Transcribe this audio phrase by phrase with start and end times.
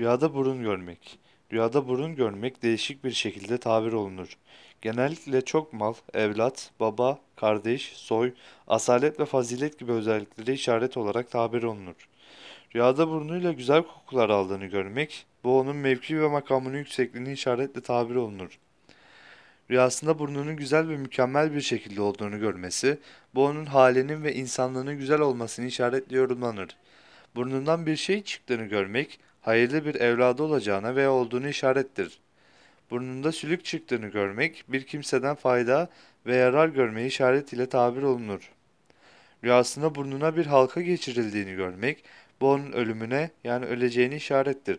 [0.00, 1.18] Rüyada burun görmek.
[1.52, 4.36] Rüyada burun görmek değişik bir şekilde tabir olunur.
[4.82, 8.32] Genellikle çok mal, evlat, baba, kardeş, soy,
[8.66, 12.08] asalet ve fazilet gibi özelliklere işaret olarak tabir olunur.
[12.74, 18.58] Rüyada burnuyla güzel kokular aldığını görmek, bu onun mevki ve makamının yüksekliğini işaretle tabir olunur.
[19.70, 22.98] Rüyasında burnunun güzel ve mükemmel bir şekilde olduğunu görmesi,
[23.34, 26.76] bu onun halinin ve insanlığının güzel olmasını işaretle yorumlanır.
[27.36, 32.18] Burnundan bir şey çıktığını görmek, hayırlı bir evladı olacağına veya olduğunu işarettir.
[32.90, 35.88] Burnunda sülük çıktığını görmek, bir kimseden fayda
[36.26, 38.50] ve yarar görmeyi işaret ile tabir olunur.
[39.44, 42.04] Rüyasında burnuna bir halka geçirildiğini görmek,
[42.40, 44.78] bu onun ölümüne yani öleceğini işarettir.